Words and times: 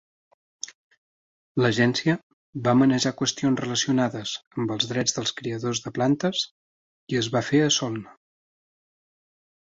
L'Agència 1.63 2.13
va 2.67 2.71
manejar 2.79 3.11
qüestions 3.19 3.61
relacionades 3.63 4.31
amb 4.61 4.73
els 4.75 4.87
drets 4.93 5.15
dels 5.17 5.33
criadors 5.41 5.81
de 5.89 5.93
plantes, 5.99 6.41
i 7.15 7.19
es 7.21 7.29
va 7.37 7.43
fer 7.51 7.61
a 7.67 7.69
Solna. 7.77 8.15